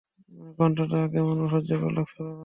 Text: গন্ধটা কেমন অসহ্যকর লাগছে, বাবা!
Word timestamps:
গন্ধটা 0.57 0.99
কেমন 1.13 1.37
অসহ্যকর 1.45 1.91
লাগছে, 1.97 2.19
বাবা! 2.19 2.39